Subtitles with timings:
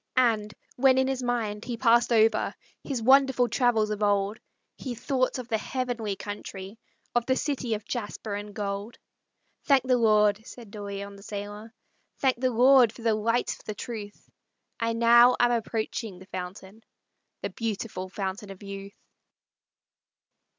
[0.17, 4.39] And, when in his mind he passed over His wonderful travels of old,
[4.75, 6.79] He thought of the heavenly country,
[7.13, 8.97] Of the city of jasper and gold.
[9.65, 11.71] "Thank the Lord!" said De Leon, the sailor,
[12.17, 14.27] "Thank the Lord for the light of the truth,
[14.79, 16.81] I now am approaching the fountain,
[17.43, 18.93] The beautiful Fountain of Youth."